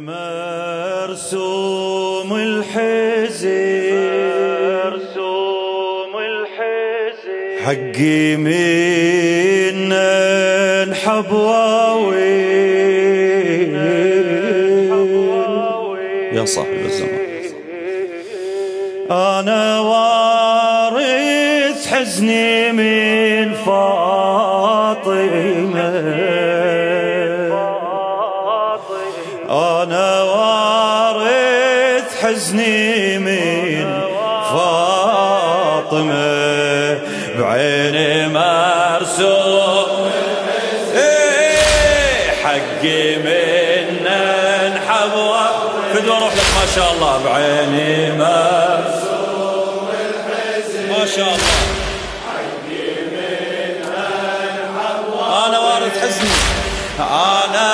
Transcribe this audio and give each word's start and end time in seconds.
مرسوم 0.00 1.40
الحزن 2.34 3.48
مرسوم 4.84 6.12
الحزن 6.16 7.64
حقي 7.64 8.36
من 8.36 9.92
انحب 9.92 11.32
يا 16.32 16.44
صاحب 16.44 16.84
الزمان. 16.84 17.18
أنا 19.10 19.80
وارث 19.80 21.86
حزني 21.86 22.72
من 22.72 23.54
فاطمه 23.54 24.17
أنا 29.82 30.22
وارث 30.22 32.22
حزني 32.22 33.18
من 33.18 34.02
فاطمة 34.52 36.18
بعيني 37.38 38.28
مرسوم. 38.28 40.10
إيه، 40.94 42.30
حقي 42.44 43.16
من 43.16 44.06
انحبوة 44.06 45.46
فدوى 45.94 46.18
روح 46.18 46.32
لك 46.34 46.48
ما 46.56 46.66
شاء 46.74 46.92
الله 46.92 47.20
بعيني 47.24 48.12
مرسوم. 48.12 49.88
ما 50.88 51.06
شاء 51.16 51.28
الله. 51.28 51.58
أنا 55.46 55.58
وارث 55.58 56.02
حزني. 56.02 56.30
أنا 57.00 57.70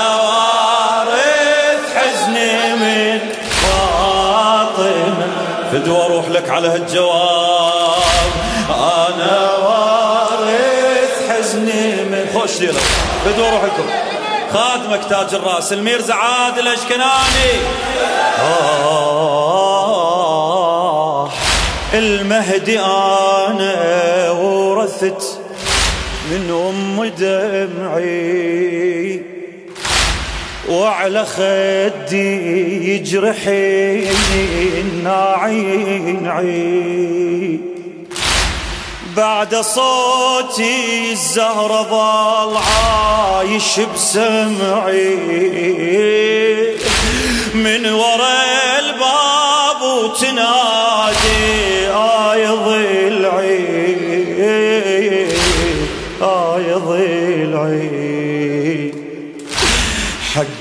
فدوى 5.75 6.05
أروح 6.05 6.29
لك 6.29 6.51
على 6.51 6.69
هالجواب. 6.69 8.33
أنا 8.71 9.57
وارث 9.57 11.31
حزني 11.31 11.95
من 12.05 12.31
خوش 12.35 12.61
ليلة 12.61 12.81
فدوى 13.25 13.49
أروح 13.49 13.65
لكم. 13.65 13.87
خادمك 14.53 15.05
تاج 15.11 15.35
الراس 15.35 15.73
الميرزا 15.73 16.15
عادل 16.15 16.69
الأشكناني. 16.69 17.61
آه 18.41 19.69
المهدي 21.95 22.81
أنا 22.81 24.31
ورثت 24.31 25.41
من 26.31 26.51
أم 26.69 27.05
دمعي. 27.19 28.55
وعلى 30.69 31.25
خدي 31.25 32.95
يجرحين 32.95 34.07
عين 35.07 36.27
عين. 36.27 37.61
بعد 39.17 39.55
صوتي 39.55 41.13
الزهرة 41.13 41.83
ظل 41.83 42.57
عايش 42.57 43.81
بسمعي 43.95 45.17
من 47.55 47.87
ورا 47.93 48.79
الباب 48.79 49.81
وتنادي 49.83 51.44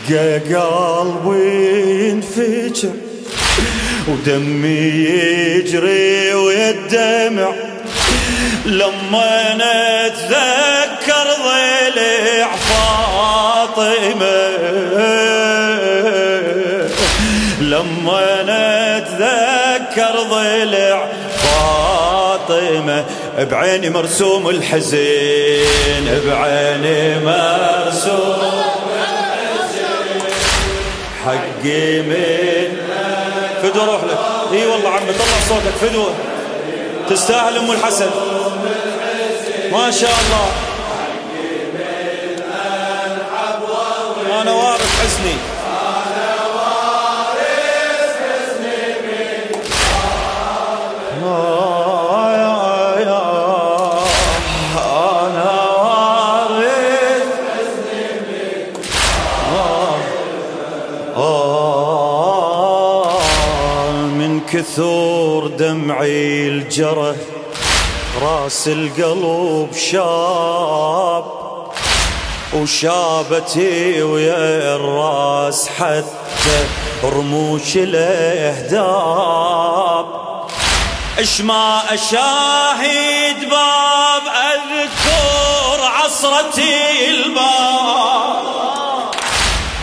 قلبي 0.10 2.12
انفجر 2.12 2.90
ودمي 4.08 4.90
يجري 5.58 6.34
ويدمع. 6.34 7.52
لما 8.66 9.54
نتذكر 9.56 11.28
ضلع 11.44 12.56
فاطمة 12.56 14.50
لما 17.62 18.44
نتذكر 18.44 20.16
ضلع 20.30 21.06
فاطمة 21.38 23.06
بعيني 23.38 23.90
مرسوم 23.90 24.50
الحزين 24.50 26.06
بعيني 26.28 27.20
مرسوم 27.26 28.23
حقي 31.26 32.02
من 32.02 32.78
فدوة 33.64 33.86
روح 33.86 34.04
لك 34.04 34.18
إي 34.52 34.66
والله 34.66 34.90
عمي 34.90 35.14
طلع 35.14 35.40
صوتك 35.50 35.76
فدوة 35.82 36.14
تستاهل 37.10 37.58
أم 37.58 37.72
الحسن. 37.72 38.10
ما 39.72 39.92
شاء 39.92 40.10
الله. 40.10 40.73
كثور 64.64 65.48
دمعي 65.48 66.48
الجرح 66.48 67.16
راس 68.22 68.68
القلب 68.68 69.70
شاب 69.76 71.26
وشابتي 72.54 74.04
ويا 74.04 74.76
الراس 74.76 75.68
حتى 75.68 76.66
رموش 77.04 77.76
الاهداب 77.76 79.26
اش 81.20 81.42
ما 81.42 81.82
أشاهد 81.94 83.50
باب 83.50 84.22
أذكر 84.28 85.86
عصرتي 85.86 87.10
الباب. 87.10 88.44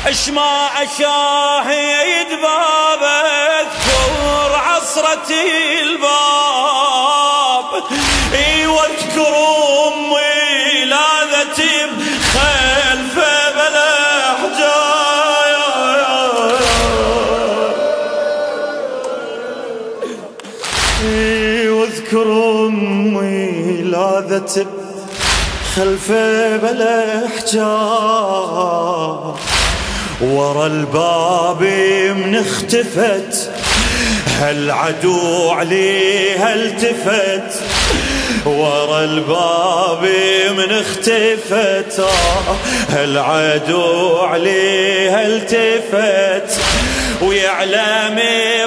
اش 0.06 0.28
ما 0.28 0.68
أشاهد 0.82 2.28
باب 2.42 3.02
أذكر 3.02 4.49
عصرتي 4.90 5.82
الباب. 5.82 7.66
إي 8.34 8.66
واذكر 8.66 9.34
أمي 9.86 10.84
لاذتي 10.84 11.86
خلف 12.32 13.14
بلا 13.54 13.90
إي 21.04 21.68
واذكر 21.68 22.28
أمي 22.66 23.82
لاذت 23.82 24.66
خلف 25.76 26.12
بلا 26.62 27.28
حجاب 27.36 29.34
ورا 30.20 30.66
الباب 30.66 31.62
من 32.16 32.36
اختفت 32.36 33.59
هالعدو 34.40 35.50
عليها 35.50 36.54
التفت 36.54 37.62
ورا 38.46 39.04
الباب 39.04 40.08
من 40.56 40.72
اختفت. 40.72 42.04
هالعدو 42.90 44.18
عليها 44.18 45.26
التفت 45.26 46.60
ويعلم 47.22 48.20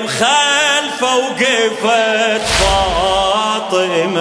بخلفه 0.06 1.16
وقفت. 1.16 2.42
يعلم 3.74 4.18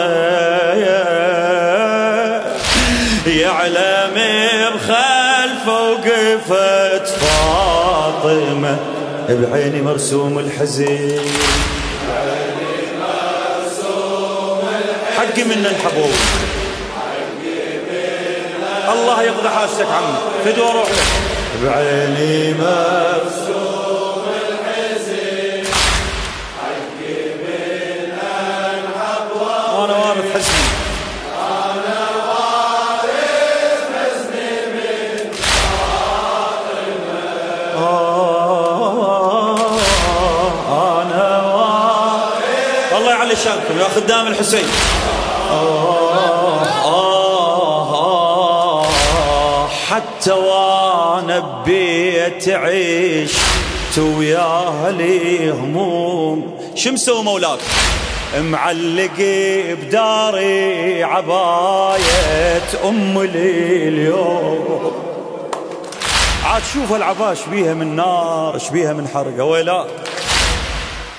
بعيني 9.28 9.82
مرسوم 9.82 10.38
الحزين. 10.38 11.20
حقي 15.16 15.44
من 15.44 15.66
الحبوب 15.66 16.14
الله 18.92 19.22
يقضي 19.22 19.48
حاجتك 19.48 19.86
عمي. 19.86 20.19
فدوى 20.44 20.70
روح 20.72 20.88
لك 20.88 21.10
بعيني 21.64 22.54
مرسوم 22.54 23.62
خدام 43.94 44.26
الحسين. 44.26 44.64
آه 45.50 46.64
آه 46.84 47.94
آه 47.94 49.68
حتى 49.90 50.32
وأنا 50.32 51.38
ببيت 51.38 52.48
عيش 52.48 53.32
وياها 53.98 54.90
لي 54.90 55.50
هموم. 55.50 56.58
شو 56.74 56.90
مسوي 56.90 57.22
مولاك؟ 57.22 57.58
معلق 58.38 59.18
بداري 59.82 61.04
عباية 61.04 62.62
أم 62.88 63.22
لي 63.22 63.88
اليوم 63.88 64.92
عاد 66.44 66.62
شوف 66.74 66.92
العباش 66.92 67.38
بيها 67.50 67.74
من 67.74 67.96
نار 67.96 68.58
شبيها 68.58 68.92
من 68.92 69.08
حرقة 69.08 69.44
ولا 69.44 69.84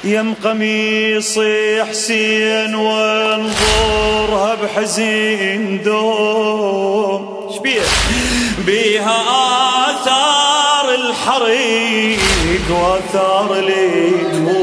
يم 0.04 0.34
قميصي 0.44 1.84
حسين 1.84 2.76
وانظرها 2.76 4.56
بحزين 4.56 5.82
دوم. 5.84 7.50
شبيها 7.56 7.86
بيها 8.66 9.22
آثار 9.90 10.96
الحريق 10.96 12.20
وآثار 12.70 13.56
الدموم 13.60 14.63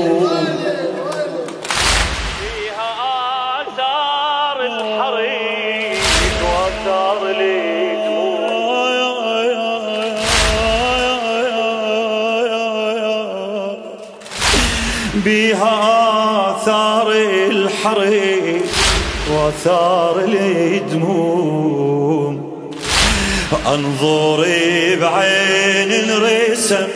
بيها 15.14 15.76
آثار 16.50 17.12
الحريق 17.50 18.62
وآثار 19.30 20.18
الدموم 20.26 21.70
انظري 23.66 24.96
بعين 24.96 26.10
رسم 26.22 26.88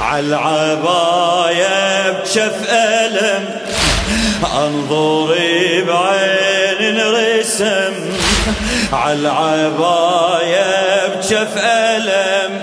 عالعباية 0.00 1.70
بشف 2.10 2.70
ألم. 2.70 3.44
انظري 4.56 5.82
بعين 5.82 7.00
رسم 7.00 7.94
عالعباية 8.92 10.66
بشف 11.16 11.56
ألم. 11.56 12.60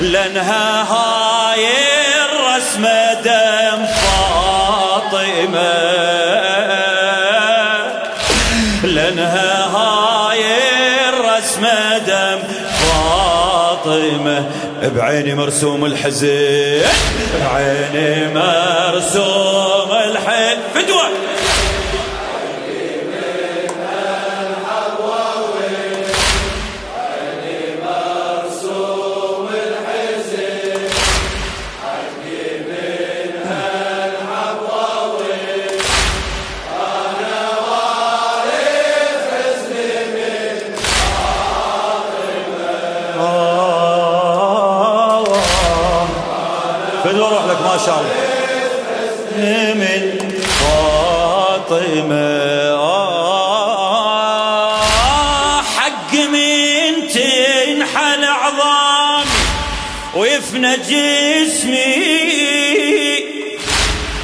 لأنها 0.00 0.82
هاي 0.82 1.93
بعيني 14.88 15.34
مرسوم 15.34 15.84
الحزن 15.84 16.80
بعيني 17.40 18.34
مرسوم 18.34 19.63
شاء 47.86 47.98
الله. 48.00 48.14
من 49.74 50.02
فاطمة 50.60 52.28
آه 53.54 54.02
حق 55.62 56.12
من 56.14 57.08
تنحل 57.08 58.24
عظامي 58.24 59.40
ويفنى 60.14 60.76
جسمي. 60.76 62.04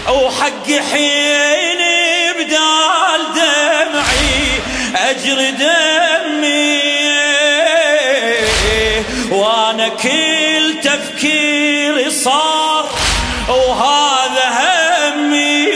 وحق 0.08 0.66
حين 0.92 1.82
بدال 2.38 3.22
دمعي 3.34 4.38
أجر 4.96 5.38
دمي. 5.50 6.80
وأنا 9.30 9.88
كل 9.88 10.74
تفكيري 10.82 12.10
صار 12.10 12.79
وهذا 13.50 14.46
همي 14.58 15.70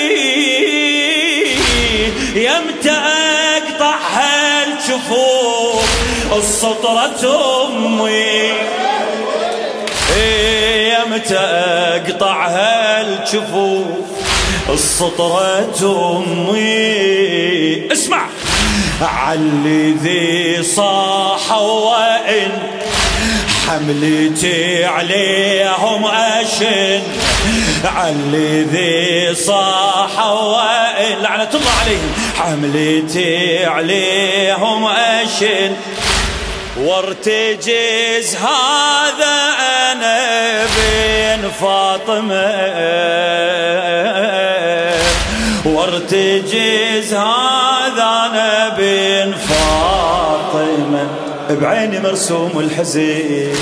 يمتى 2.34 2.90
اقطع 2.90 3.96
هالجفوف 4.14 5.84
السطرة 6.36 7.22
أمي. 7.66 8.52
يمتى 10.88 11.38
اقطع 11.38 12.46
هالجفوف 12.46 13.86
السطرة 14.68 16.22
أمي. 16.26 17.92
اسمع. 17.92 18.26
علي 19.02 19.92
ذي 19.92 20.62
صاح 20.62 21.52
وإن 21.52 22.50
حملتي 23.68 24.84
عليهم 24.84 26.06
أشن 26.06 27.02
علي 27.84 28.62
ذي 28.62 29.34
صاح 29.34 30.10
لعنة 31.22 31.48
الله 31.54 31.70
عليهم 31.80 32.12
حملتي 32.38 33.64
عليهم 33.66 34.86
أشن 34.86 35.76
وارتجز 36.76 38.36
هذا 38.36 39.54
أنا 39.92 40.64
بين 40.76 41.50
فاطمة. 41.60 42.54
وارتجز 45.64 47.14
هذا 47.14 48.30
أنا 48.30 48.68
بين 48.78 49.34
فاطمة 49.34 49.43
بعيني 51.60 52.00
مرسوم 52.00 52.58
الحزين. 52.58 53.56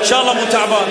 إن 0.00 0.04
شاء 0.10 0.20
الله 0.20 0.32
مو 0.34 0.40
تعبان. 0.52 0.88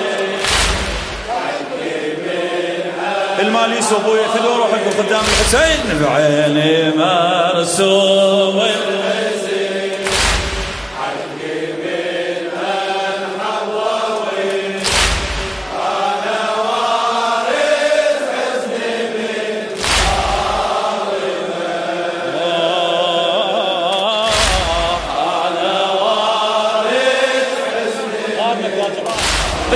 المال 3.40 3.78
يسوى 3.78 3.98
ابويا 3.98 4.28
خذوا 4.28 4.58
روحك 4.58 4.84
قدام 5.00 5.24
الحسين. 5.32 6.00
بعيني 6.04 6.92
مرسوم 6.98 8.58
الحزين. 8.60 9.33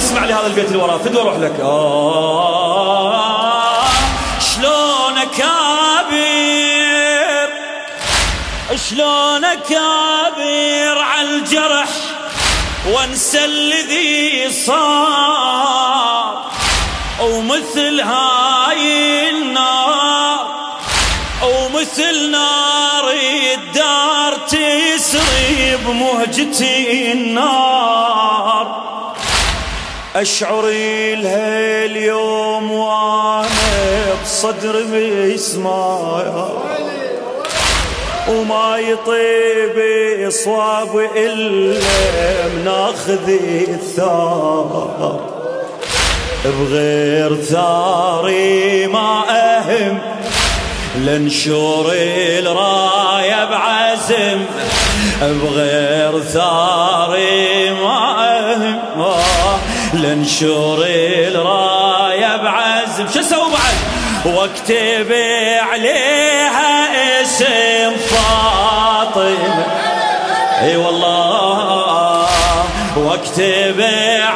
اسمع 0.08 0.26
لي 0.26 0.34
هذا 0.34 0.48
البيت 0.48 0.66
اللي 0.66 0.78
وراه 0.78 0.98
فدوى 0.98 1.22
أروح 1.22 1.36
لك. 1.36 1.60
آه 1.60 3.18
شلون 4.40 5.20
كابر 5.38 6.18
شلون 8.90 9.42
كابر 9.70 11.02
على 11.02 11.30
الجرح؟ 11.30 11.90
وانسى 12.88 13.46
الذي 13.46 14.50
صار. 14.66 16.46
ومثل 17.22 18.00
هاي 18.00 19.30
النار 19.30 20.48
ومثل 21.44 22.32
نار 22.32 23.12
الدار 23.54 24.34
تسري 24.34 25.78
بمهجتي 25.86 27.12
النار. 27.12 27.97
أشعر 30.22 30.66
لها 31.22 31.86
اليوم 31.86 32.72
وأنا 32.72 33.46
بصدر 34.24 34.84
مسمايا 34.94 36.50
وما 38.30 38.78
يطيب 38.78 39.78
صواب 40.30 41.10
إلا 41.16 41.80
مناخذ 42.56 43.30
الثار. 43.70 45.20
بغير 46.46 47.36
ثاري 47.36 48.88
ما 48.88 49.24
أهم 49.30 49.98
لنشور 50.98 51.86
الراية 51.94 53.46
بعزم. 53.46 54.40
بغير 55.22 56.14
ثاري 56.20 57.72
ما 57.72 57.97
لنشور 60.08 60.86
الراية 60.88 62.38
بعزم 62.38 63.06
شو 63.14 63.20
أسوي 63.20 63.52
بعد؟ 63.52 63.78
واكتب 64.36 65.12
عليها 65.72 66.88
اسم 67.22 67.96
فاطمة. 67.98 69.66
اي 70.62 70.78
والله. 70.78 72.28
واكتب 72.98 73.82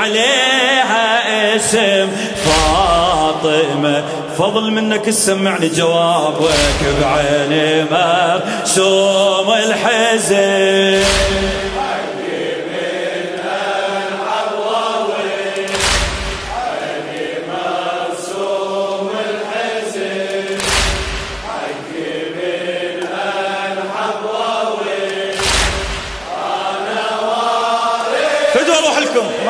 عليها 0.02 1.56
اسم 1.56 2.10
فاطمة. 2.46 4.04
فضل 4.38 4.72
منك 4.72 5.06
تسمعني 5.06 5.68
جوابك 5.68 6.82
بعيني 7.02 7.84
مرسوم 7.92 9.54
الحزن. 9.54 11.04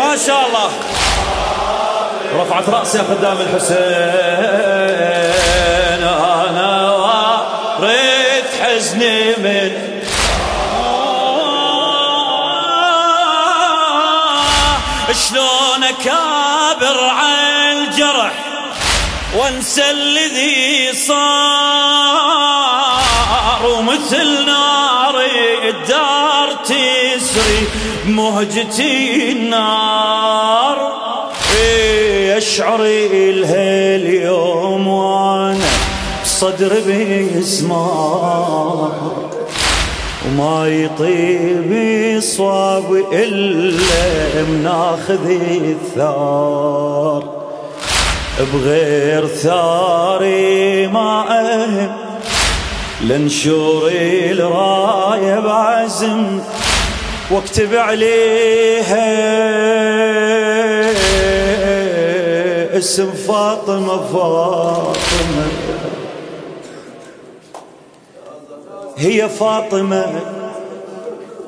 ما 0.01 0.17
شاء 0.17 0.47
الله. 0.47 0.71
رفعت 2.35 2.69
رأسي 2.69 2.97
يا 2.97 3.03
خدام 3.03 3.37
الحسين. 3.41 3.77
أنا 6.49 6.91
وريت 6.91 8.51
حزني 8.61 9.35
من 9.35 9.71
شلون 15.29 15.83
اكابر 15.83 16.97
عن 17.05 17.77
الجرح؟ 17.77 18.33
وانسى 19.35 19.91
الذي 19.91 20.93
صار 20.93 21.21
ومثل 23.65 24.45
نار 24.45 25.15
الدار 25.63 26.47
بمهجتي 28.05 29.31
النار. 29.31 30.77
أشعر 32.37 32.79
الها 33.13 33.95
اليوم 33.95 34.87
وأنا 34.87 35.65
صدر 36.25 36.73
بيسمار. 36.87 38.91
وما 40.25 40.67
يطيب 40.67 41.71
صواب 42.21 43.05
إلا 43.13 44.43
مناخذ 44.43 45.29
الثار. 45.51 47.23
بغير 48.53 49.27
ثاري 49.27 50.87
ما 50.87 51.39
أهم. 51.39 51.91
لنشور 53.01 53.91
الراية 53.93 55.39
بعزم. 55.39 56.39
واكتب 57.31 57.75
عليها 57.75 59.07
اسم 62.77 63.11
فاطمة 63.11 63.97
فاطمة. 63.97 65.47
هي 68.97 69.29
فاطمة 69.29 70.05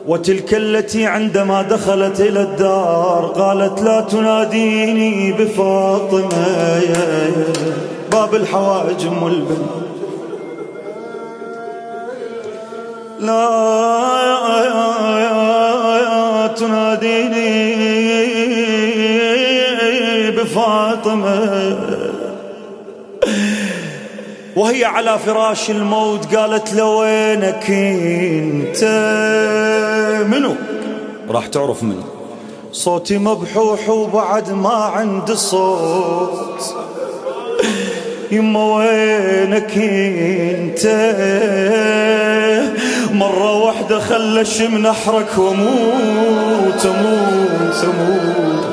وتلك 0.08 0.54
التي 0.54 1.06
عندما 1.06 1.62
دخلت 1.62 2.20
إلى 2.22 2.42
الدار 2.42 3.34
قالت 3.36 3.82
لا 3.82 4.02
تناديني 4.02 5.32
بفاطمة 5.34 6.48
يا 6.78 7.32
باب 8.12 8.36
الحوائج 8.36 9.06
أم 9.06 9.28
البن 9.28 9.66
لا 13.20 14.93
تناديني 17.04 17.44
بفاطمة. 20.32 21.78
وهي 24.56 24.86
على 24.86 25.20
فراش 25.20 25.70
الموت 25.70 26.36
قالت 26.36 26.74
لوينك 26.74 27.70
انت؟ 27.70 28.84
منو؟ 30.30 30.56
راح 31.30 31.48
تعرف 31.48 31.84
منو 31.84 32.04
صوتي 32.72 33.18
مبحوح 33.18 33.90
وبعد 33.90 34.52
ما 34.52 34.70
عندي 34.70 35.36
صوت. 35.36 36.76
يما 38.32 38.76
وينك 38.76 39.78
انت؟ 39.78 40.86
مرة 43.14 43.54
واحدة 43.58 44.00
خلش 44.00 44.62
من 44.62 44.86
أحرك 44.86 45.38
وأموت 45.38 46.86
أموت 46.86 47.84
أموت. 47.84 48.64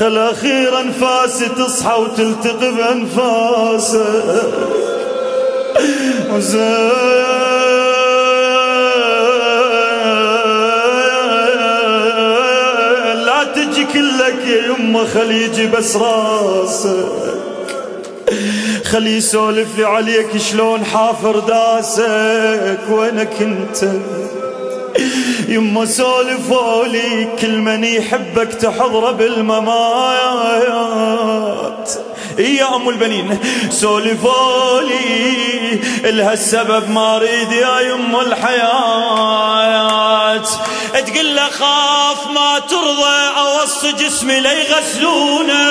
خل 0.00 0.18
أخيرا 0.18 0.80
أنفاسي 0.80 1.48
تصحى 1.48 2.00
وتلتقي 2.00 2.72
بانفاسك 2.72 4.52
لا 13.26 13.44
تجي 13.54 13.84
كلك 13.84 14.46
يا 14.46 14.66
يمه 14.66 15.04
خلي 15.04 15.42
يجي 15.44 15.66
بس 15.66 15.96
راسك. 15.96 17.06
خلي 18.92 19.16
يسولف 19.16 19.78
لي 19.78 19.84
عليك 19.84 20.36
شلون 20.36 20.84
حافر 20.84 21.38
داسك 21.38 22.80
وينك 22.90 23.42
انت 23.42 23.92
يما 25.48 25.84
سولفولي 25.84 27.28
كل 27.40 27.58
من 27.58 27.84
يحبك 27.84 28.54
تحضره 28.54 29.12
بالممايات 32.36 32.60
يا 32.60 32.76
أم 32.76 32.88
البنين. 32.88 33.38
سولفولي 33.70 35.00
إلها 36.04 36.32
السبب 36.32 36.90
ما 36.90 37.16
أريد 37.16 37.52
يا 37.52 37.80
يم 37.80 38.20
الحياة. 38.20 39.62
تقول 41.06 41.36
له 41.36 41.48
خاف 41.50 42.26
ما 42.34 42.58
ترضى 42.58 43.30
اوص 43.38 43.84
جسمي 43.86 44.40
ليغسلونه 44.40 45.68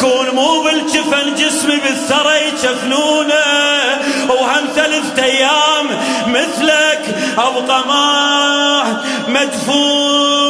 كون 0.00 0.30
مو 0.34 0.62
بالجفن 0.62 1.34
جسمي 1.34 1.76
بالثرى 1.76 2.46
يجفنونه. 2.46 3.44
وهم 4.28 4.66
ثلاثة 4.74 5.24
أيام 5.24 5.86
مثلك 6.26 7.16
أبقى 7.38 7.86
ما 7.88 9.02
مدفونه 9.28 10.45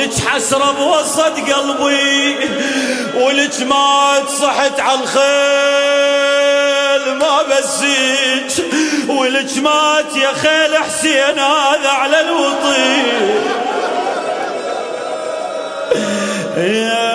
ولج 0.00 0.20
حسرة 0.20 0.70
بوسط 0.72 1.52
قلبي 1.52 2.36
ولج 3.14 3.62
مات 3.62 4.28
صحت 4.28 4.80
على 4.80 5.00
الخيل 5.00 5.24
ما 7.18 7.42
بسيت 7.42 8.64
ولج 9.08 9.58
مات 9.58 10.16
يا 10.16 10.32
خيل 10.32 10.76
حسين 10.76 11.38
هذا 11.38 11.88
على 11.88 12.20
الوطين 12.20 13.06
يا 16.56 17.09